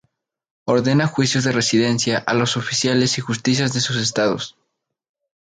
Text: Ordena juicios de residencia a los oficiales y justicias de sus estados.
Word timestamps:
Ordena 0.65 1.05
juicios 1.05 1.43
de 1.43 1.51
residencia 1.51 2.17
a 2.17 2.33
los 2.33 2.57
oficiales 2.57 3.19
y 3.19 3.21
justicias 3.21 3.71
de 3.73 3.81
sus 3.81 3.97
estados. 3.97 4.57